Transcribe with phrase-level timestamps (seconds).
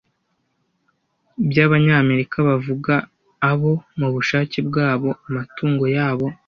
[1.49, 2.93] by'Abanyamerika bavuga
[3.51, 6.27] abo mubushake bwabo Amatungo yabo